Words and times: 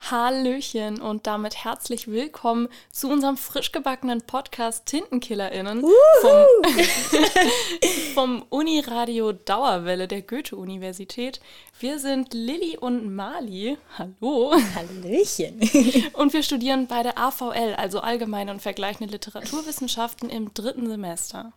Hallöchen 0.00 1.02
und 1.02 1.26
damit 1.26 1.64
herzlich 1.64 2.08
willkommen 2.08 2.68
zu 2.90 3.10
unserem 3.10 3.36
frisch 3.36 3.72
gebackenen 3.72 4.22
Podcast 4.22 4.86
TintenkillerInnen 4.86 5.84
vom, 6.20 6.46
vom 8.14 8.42
Uniradio 8.48 9.32
Dauerwelle 9.32 10.08
der 10.08 10.22
Goethe-Universität. 10.22 11.40
Wir 11.78 11.98
sind 11.98 12.32
Lilly 12.32 12.78
und 12.78 13.14
Mali. 13.14 13.76
Hallo. 13.98 14.54
Hallöchen. 14.74 15.60
Und 16.14 16.32
wir 16.32 16.42
studieren 16.42 16.86
bei 16.86 17.02
der 17.02 17.18
AVL, 17.18 17.74
also 17.76 18.00
Allgemeine 18.00 18.52
und 18.52 18.62
Vergleichende 18.62 19.12
Literaturwissenschaften 19.12 20.30
im 20.30 20.54
dritten 20.54 20.88
Semester. 20.88 21.52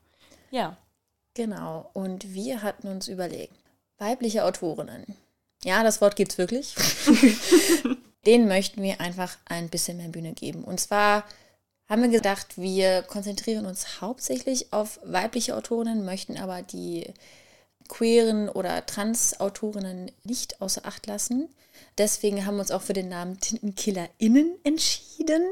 Ja. 0.49 0.77
Genau. 1.35 1.89
Und 1.93 2.33
wir 2.33 2.61
hatten 2.63 2.89
uns 2.89 3.07
überlegt, 3.07 3.55
weibliche 3.97 4.43
Autorinnen. 4.43 5.15
Ja, 5.63 5.83
das 5.83 6.01
Wort 6.01 6.17
gibt's 6.17 6.37
wirklich. 6.37 6.75
denen 8.25 8.47
möchten 8.47 8.82
wir 8.82 9.01
einfach 9.01 9.37
ein 9.46 9.69
bisschen 9.69 9.97
mehr 9.97 10.09
Bühne 10.09 10.33
geben. 10.33 10.64
Und 10.64 10.79
zwar 10.79 11.23
haben 11.89 12.04
wir 12.04 12.09
gedacht, 12.09 12.57
wir 12.57 13.01
konzentrieren 13.04 13.65
uns 13.65 14.01
hauptsächlich 14.01 14.71
auf 14.71 15.00
weibliche 15.04 15.55
Autorinnen, 15.55 16.05
möchten 16.05 16.37
aber 16.37 16.61
die 16.61 17.13
queeren 17.89 18.47
oder 18.47 18.86
trans-Autorinnen 18.86 20.11
nicht 20.23 20.61
außer 20.61 20.86
Acht 20.86 21.07
lassen. 21.07 21.49
Deswegen 21.97 22.46
haben 22.46 22.55
wir 22.55 22.61
uns 22.61 22.71
auch 22.71 22.82
für 22.82 22.93
den 22.93 23.10
Namen 23.10 23.39
TintenkillerInnen 23.39 24.55
entschieden. 24.63 25.43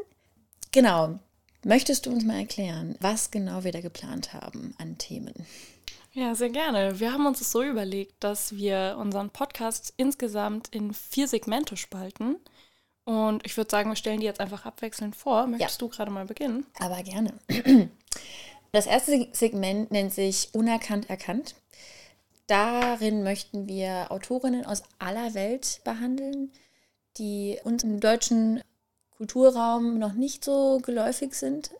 Genau. 0.71 1.19
Möchtest 1.65 2.05
du 2.05 2.11
uns 2.11 2.23
mal 2.23 2.39
erklären, 2.39 2.95
was 3.01 3.31
genau 3.31 3.65
wir 3.65 3.73
da 3.73 3.81
geplant 3.81 4.33
haben 4.33 4.73
an 4.77 4.97
Themen? 4.97 5.33
Ja, 6.13 6.33
sehr 6.33 6.49
gerne. 6.49 6.99
Wir 6.99 7.11
haben 7.11 7.25
uns 7.25 7.41
es 7.41 7.51
so 7.51 7.61
überlegt, 7.61 8.23
dass 8.23 8.55
wir 8.55 8.95
unseren 8.97 9.29
Podcast 9.29 9.93
insgesamt 9.97 10.69
in 10.69 10.93
vier 10.93 11.27
Segmente 11.27 11.75
spalten. 11.75 12.37
Und 13.05 13.45
ich 13.45 13.57
würde 13.57 13.71
sagen, 13.71 13.89
wir 13.89 13.95
stellen 13.95 14.19
die 14.19 14.25
jetzt 14.25 14.39
einfach 14.39 14.65
abwechselnd 14.65 15.15
vor. 15.15 15.47
Möchtest 15.47 15.81
ja. 15.81 15.87
du 15.87 15.89
gerade 15.91 16.11
mal 16.11 16.25
beginnen? 16.25 16.65
Aber 16.79 17.01
gerne. 17.03 17.33
Das 18.71 18.85
erste 18.85 19.27
Segment 19.31 19.89
nennt 19.91 20.13
sich 20.13 20.49
Unerkannt 20.53 21.09
erkannt. 21.09 21.55
Darin 22.45 23.23
möchten 23.23 23.67
wir 23.67 24.11
Autorinnen 24.11 24.65
aus 24.65 24.83
aller 24.99 25.33
Welt 25.33 25.81
behandeln, 25.83 26.51
die 27.17 27.59
uns 27.63 27.83
im 27.83 27.99
deutschen 27.99 28.61
Kulturraum 29.17 29.99
noch 29.99 30.13
nicht 30.13 30.45
so 30.45 30.79
geläufig 30.79 31.33
sind, 31.33 31.71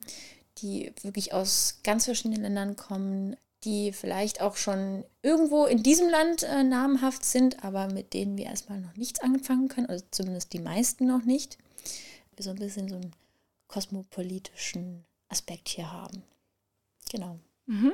die 0.58 0.92
wirklich 1.02 1.34
aus 1.34 1.80
ganz 1.84 2.06
verschiedenen 2.06 2.42
Ländern 2.42 2.75
kommen, 2.75 3.36
die 3.64 3.92
vielleicht 3.92 4.42
auch 4.42 4.56
schon 4.56 5.04
irgendwo 5.22 5.66
in 5.66 5.84
diesem 5.84 6.10
Land 6.10 6.44
äh, 6.44 6.64
namhaft 6.64 7.26
sind, 7.26 7.64
aber 7.64 7.92
mit 7.92 8.14
denen 8.14 8.38
wir 8.38 8.46
erstmal 8.46 8.80
noch 8.80 8.96
nichts 8.96 9.20
anfangen 9.20 9.68
können, 9.68 9.88
also 9.88 10.06
zumindest 10.12 10.54
die 10.54 10.60
meisten 10.60 11.06
noch 11.06 11.24
nicht. 11.24 11.58
Wir 12.36 12.44
so 12.44 12.52
ein 12.52 12.60
bisschen 12.60 12.88
so 12.88 12.96
einen 12.96 13.14
kosmopolitischen 13.68 15.04
Aspekt 15.28 15.70
hier 15.70 15.92
haben. 15.92 16.24
Genau. 17.12 17.40
Mhm. 17.66 17.94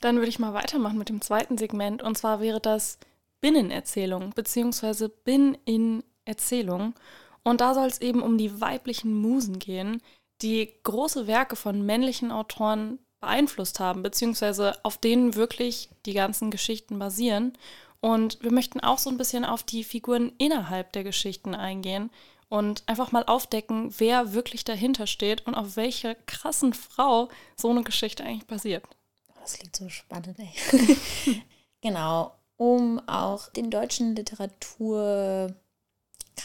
Dann 0.00 0.16
würde 0.16 0.28
ich 0.28 0.38
mal 0.38 0.54
weitermachen 0.54 0.98
mit 0.98 1.08
dem 1.08 1.20
zweiten 1.20 1.58
Segment 1.58 2.02
und 2.02 2.16
zwar 2.18 2.40
wäre 2.40 2.60
das 2.60 2.98
Binnenerzählung 3.40 4.30
bzw. 4.30 5.08
Bin-in-Erzählung. 5.24 6.94
Und 7.42 7.60
da 7.60 7.74
soll 7.74 7.86
es 7.86 8.00
eben 8.00 8.22
um 8.22 8.38
die 8.38 8.60
weiblichen 8.60 9.14
Musen 9.14 9.58
gehen, 9.58 10.02
die 10.42 10.72
große 10.82 11.26
Werke 11.26 11.56
von 11.56 11.84
männlichen 11.84 12.30
Autoren 12.30 12.98
beeinflusst 13.26 13.80
haben, 13.80 14.02
beziehungsweise 14.02 14.78
auf 14.84 14.98
denen 14.98 15.34
wirklich 15.34 15.90
die 16.06 16.14
ganzen 16.14 16.50
Geschichten 16.50 16.98
basieren. 16.98 17.58
Und 18.00 18.38
wir 18.40 18.52
möchten 18.52 18.80
auch 18.80 18.98
so 18.98 19.10
ein 19.10 19.16
bisschen 19.16 19.44
auf 19.44 19.64
die 19.64 19.82
Figuren 19.82 20.32
innerhalb 20.38 20.92
der 20.92 21.02
Geschichten 21.02 21.54
eingehen 21.54 22.10
und 22.48 22.84
einfach 22.86 23.10
mal 23.10 23.24
aufdecken, 23.24 23.92
wer 23.98 24.32
wirklich 24.32 24.64
dahinter 24.64 25.08
steht 25.08 25.44
und 25.46 25.56
auf 25.56 25.76
welche 25.76 26.16
krassen 26.26 26.72
Frau 26.72 27.28
so 27.56 27.68
eine 27.70 27.82
Geschichte 27.82 28.22
eigentlich 28.22 28.46
basiert. 28.46 28.84
Das 29.40 29.54
klingt 29.54 29.74
so 29.74 29.88
spannend, 29.88 30.38
ey. 30.38 31.42
genau, 31.80 32.36
um 32.56 33.00
auch 33.08 33.48
den 33.48 33.70
deutschen 33.70 34.14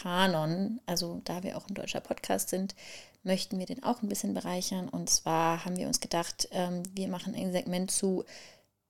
Literaturkanon, 0.01 0.79
also 0.85 1.21
da 1.23 1.43
wir 1.43 1.57
auch 1.57 1.67
ein 1.67 1.75
deutscher 1.75 1.99
Podcast 2.01 2.49
sind, 2.49 2.75
möchten 3.23 3.59
wir 3.59 3.65
den 3.65 3.83
auch 3.83 4.01
ein 4.01 4.09
bisschen 4.09 4.33
bereichern. 4.33 4.89
Und 4.89 5.09
zwar 5.09 5.65
haben 5.65 5.77
wir 5.77 5.87
uns 5.87 5.99
gedacht, 5.99 6.47
ähm, 6.51 6.83
wir 6.93 7.07
machen 7.07 7.35
ein 7.35 7.51
Segment 7.51 7.91
zu, 7.91 8.25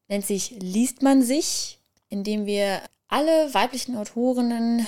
nennt 0.08 0.26
sich 0.26 0.52
Liest 0.52 1.02
man 1.02 1.22
sich, 1.22 1.80
indem 2.10 2.46
wir 2.46 2.82
alle 3.08 3.54
weiblichen 3.54 3.98
Autorinnen, 3.98 4.88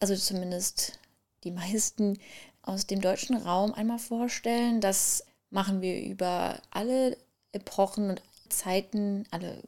also 0.00 0.14
zumindest 0.16 0.98
die 1.42 1.50
meisten 1.50 2.18
aus 2.62 2.86
dem 2.86 3.00
deutschen 3.00 3.36
Raum 3.36 3.74
einmal 3.74 3.98
vorstellen. 3.98 4.80
Das 4.80 5.24
machen 5.50 5.80
wir 5.80 6.00
über 6.02 6.60
alle 6.70 7.16
Epochen 7.52 8.10
und 8.10 8.22
Zeiten, 8.48 9.26
alle, 9.30 9.62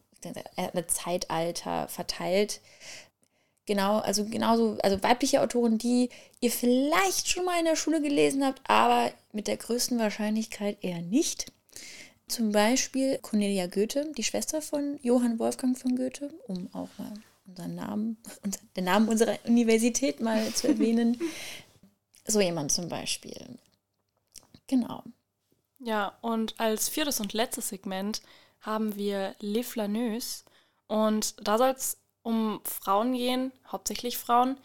alle 0.56 0.86
Zeitalter 0.86 1.88
verteilt. 1.88 2.60
Genau, 3.66 3.98
also 3.98 4.24
genauso, 4.24 4.78
also 4.82 5.02
weibliche 5.02 5.42
Autoren, 5.42 5.76
die 5.76 6.08
ihr 6.40 6.52
vielleicht 6.52 7.28
schon 7.28 7.44
mal 7.44 7.58
in 7.58 7.64
der 7.64 7.74
Schule 7.74 8.00
gelesen 8.00 8.44
habt, 8.44 8.62
aber 8.68 9.12
mit 9.32 9.48
der 9.48 9.56
größten 9.56 9.98
Wahrscheinlichkeit 9.98 10.78
eher 10.82 11.02
nicht. 11.02 11.52
Zum 12.28 12.52
Beispiel 12.52 13.18
Cornelia 13.18 13.66
Goethe, 13.66 14.12
die 14.16 14.22
Schwester 14.22 14.62
von 14.62 14.98
Johann 15.02 15.40
Wolfgang 15.40 15.76
von 15.76 15.96
Goethe, 15.96 16.32
um 16.46 16.68
auch 16.72 16.88
mal 16.98 17.12
unseren 17.46 17.74
Namen, 17.74 18.16
den 18.76 18.84
Namen 18.84 19.08
unserer 19.08 19.36
Universität 19.44 20.20
mal 20.20 20.52
zu 20.54 20.68
erwähnen. 20.68 21.20
so 22.24 22.40
jemand 22.40 22.70
zum 22.70 22.88
Beispiel. 22.88 23.58
Genau. 24.68 25.02
Ja, 25.80 26.16
und 26.22 26.58
als 26.58 26.88
viertes 26.88 27.20
und 27.20 27.32
letztes 27.32 27.68
Segment 27.68 28.22
haben 28.60 28.96
wir 28.96 29.34
Les 29.40 29.66
Flaneuses. 29.66 30.44
Und 30.88 31.34
da 31.46 31.58
soll 31.58 31.70
es 31.70 31.98
um 32.26 32.60
Frauen 32.64 33.12
gehen, 33.14 33.52
hauptsächlich 33.70 34.18
Frauen, 34.18 34.58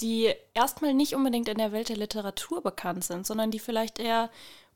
die 0.00 0.34
erstmal 0.52 0.92
nicht 0.92 1.14
unbedingt 1.14 1.48
in 1.48 1.58
der 1.58 1.70
Welt 1.70 1.88
der 1.88 1.96
Literatur 1.96 2.60
bekannt 2.60 3.04
sind, 3.04 3.24
sondern 3.24 3.52
die 3.52 3.60
vielleicht 3.60 4.00
eher 4.00 4.30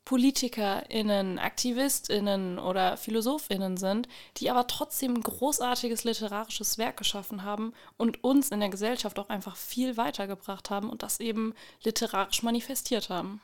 PolitikerInnen, 0.05 1.37
AktivistInnen 1.37 2.57
oder 2.57 2.95
PhilosophInnen 2.95 3.75
sind, 3.75 4.07
die 4.37 4.49
aber 4.49 4.65
trotzdem 4.67 5.21
großartiges 5.21 6.05
literarisches 6.05 6.77
Werk 6.77 6.95
geschaffen 6.95 7.43
haben 7.43 7.73
und 7.97 8.23
uns 8.23 8.49
in 8.49 8.61
der 8.61 8.69
Gesellschaft 8.69 9.19
auch 9.19 9.29
einfach 9.29 9.57
viel 9.57 9.97
weitergebracht 9.97 10.69
haben 10.69 10.89
und 10.89 11.03
das 11.03 11.19
eben 11.19 11.53
literarisch 11.83 12.41
manifestiert 12.41 13.09
haben. 13.09 13.41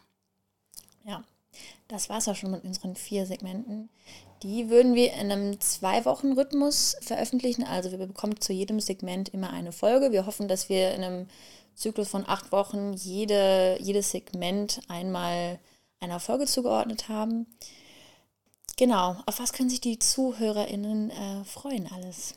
Ja, 1.03 1.21
das 1.87 2.09
war 2.09 2.17
es 2.17 2.27
auch 2.27 2.35
schon 2.35 2.51
mit 2.51 2.63
unseren 2.63 2.95
vier 2.95 3.25
Segmenten. 3.25 3.89
Die 4.43 4.69
würden 4.69 4.95
wir 4.95 5.13
in 5.13 5.31
einem 5.31 5.59
Zwei-Wochen-Rhythmus 5.59 6.97
veröffentlichen. 7.01 7.63
Also 7.63 7.91
wir 7.91 7.97
bekommen 7.97 8.39
zu 8.39 8.53
jedem 8.53 8.79
Segment 8.79 9.29
immer 9.29 9.51
eine 9.51 9.71
Folge. 9.71 10.11
Wir 10.11 10.25
hoffen, 10.25 10.47
dass 10.47 10.69
wir 10.69 10.93
in 10.93 11.03
einem 11.03 11.27
Zyklus 11.75 12.09
von 12.09 12.27
acht 12.27 12.51
Wochen 12.51 12.93
jede, 12.93 13.77
jedes 13.81 14.11
Segment 14.11 14.79
einmal 14.87 15.59
einer 15.99 16.19
Folge 16.19 16.45
zugeordnet 16.45 17.09
haben. 17.09 17.47
Genau, 18.77 19.15
auf 19.25 19.39
was 19.39 19.53
können 19.53 19.69
sich 19.69 19.81
die 19.81 19.99
ZuhörerInnen 19.99 21.09
äh, 21.09 21.43
freuen 21.45 21.89
alles? 21.93 22.35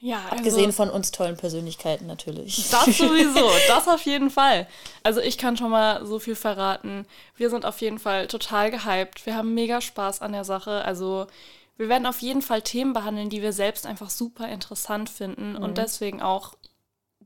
Ja, 0.00 0.24
also, 0.24 0.36
abgesehen 0.36 0.72
von 0.72 0.88
uns 0.88 1.10
tollen 1.10 1.36
Persönlichkeiten 1.36 2.06
natürlich. 2.06 2.70
Das 2.70 2.86
sowieso, 2.86 3.50
das 3.68 3.86
auf 3.86 4.04
jeden 4.06 4.30
Fall. 4.30 4.66
Also 5.02 5.20
ich 5.20 5.38
kann 5.38 5.56
schon 5.56 5.70
mal 5.70 6.04
so 6.04 6.18
viel 6.18 6.34
verraten. 6.34 7.06
Wir 7.36 7.50
sind 7.50 7.64
auf 7.64 7.80
jeden 7.80 7.98
Fall 7.98 8.26
total 8.26 8.70
gehypt. 8.70 9.24
Wir 9.26 9.36
haben 9.36 9.54
mega 9.54 9.80
Spaß 9.80 10.22
an 10.22 10.32
der 10.32 10.44
Sache. 10.44 10.84
Also 10.84 11.26
wir 11.76 11.88
werden 11.88 12.06
auf 12.06 12.20
jeden 12.20 12.42
Fall 12.42 12.62
Themen 12.62 12.92
behandeln, 12.92 13.30
die 13.30 13.42
wir 13.42 13.52
selbst 13.52 13.86
einfach 13.86 14.10
super 14.10 14.48
interessant 14.48 15.08
finden 15.08 15.52
mhm. 15.52 15.62
und 15.62 15.78
deswegen 15.78 16.20
auch 16.20 16.54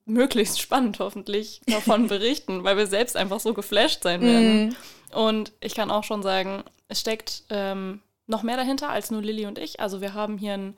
möglichst 0.07 0.61
spannend 0.61 0.99
hoffentlich 0.99 1.61
davon 1.67 2.07
berichten, 2.09 2.63
weil 2.63 2.77
wir 2.77 2.87
selbst 2.87 3.17
einfach 3.17 3.41
so 3.41 3.55
geflasht 3.55 4.03
sein 4.03 4.21
werden. 4.21 4.67
Mhm. 4.67 4.77
Und 5.17 5.53
ich 5.61 5.75
kann 5.75 5.91
auch 5.91 6.05
schon 6.05 6.23
sagen, 6.23 6.63
es 6.89 7.01
steckt 7.01 7.45
ähm, 7.51 8.01
noch 8.27 8.43
mehr 8.43 8.57
dahinter 8.57 8.91
als 8.91 9.11
nur 9.11 9.23
Lilly 9.23 9.47
und 9.47 9.59
ich. 9.59 9.81
Also 9.81 10.01
wir 10.01 10.15
haben 10.15 10.39
hier 10.39 10.55
ein 10.55 10.77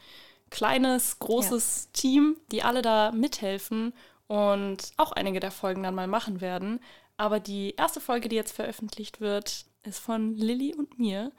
kleines, 0.51 1.19
großes 1.19 1.89
ja. 1.89 2.01
Team, 2.01 2.37
die 2.53 2.63
alle 2.63 2.83
da 2.83 3.13
mithelfen 3.13 3.93
und 4.27 4.93
auch 4.97 5.13
einige 5.13 5.41
der 5.41 5.51
Folgen 5.51 5.83
dann 5.83 5.95
mal 5.95 6.07
machen 6.07 6.41
werden. 6.41 6.81
Aber 7.17 7.41
die 7.41 7.75
erste 7.77 8.01
Folge, 8.01 8.29
die 8.29 8.37
jetzt 8.37 8.53
veröffentlicht 8.53 9.21
wird, 9.21 9.67
ist 9.83 9.99
von 9.99 10.35
Lilly 10.35 10.75
und 10.75 10.99
mir. 10.99 11.33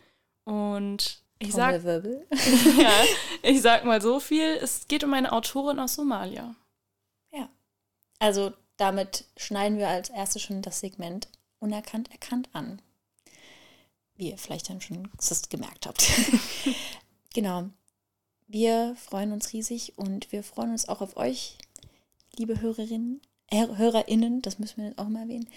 Und 0.43 1.21
ich 1.39 1.53
sag, 1.53 1.83
ja, 1.83 3.03
ich 3.43 3.61
sag 3.61 3.85
mal 3.85 4.01
so 4.01 4.19
viel, 4.19 4.57
es 4.61 4.87
geht 4.87 5.03
um 5.03 5.13
eine 5.13 5.31
Autorin 5.31 5.79
aus 5.79 5.95
Somalia. 5.95 6.55
Ja. 7.31 7.49
Also 8.19 8.53
damit 8.77 9.25
schneiden 9.35 9.77
wir 9.77 9.89
als 9.89 10.09
erstes 10.09 10.41
schon 10.41 10.61
das 10.61 10.79
Segment 10.79 11.27
unerkannt 11.59 12.11
erkannt 12.11 12.49
an. 12.53 12.81
Wie 14.15 14.31
ihr 14.31 14.37
vielleicht 14.37 14.69
dann 14.69 14.81
schon 14.81 15.11
gemerkt 15.49 15.85
habt. 15.85 16.07
genau. 17.33 17.69
Wir 18.47 18.95
freuen 18.95 19.31
uns 19.33 19.53
riesig 19.53 19.97
und 19.97 20.31
wir 20.31 20.41
freuen 20.41 20.71
uns 20.71 20.87
auch 20.87 21.01
auf 21.01 21.17
euch, 21.17 21.57
liebe 22.37 22.61
Hörerinnen, 22.61 23.21
HörerInnen, 23.51 24.41
das 24.41 24.59
müssen 24.59 24.83
wir 24.83 24.93
auch 24.97 25.09
mal 25.09 25.23
erwähnen. 25.23 25.47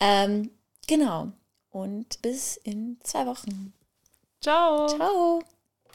Ähm, 0.00 0.50
genau. 0.86 1.32
Und 1.70 2.22
bis 2.22 2.56
in 2.56 2.98
zwei 3.02 3.26
Wochen. 3.26 3.72
Ciao. 4.40 4.86
Ciao. 4.86 5.42